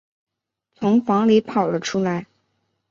[0.73, 2.25] 从房里跑了出来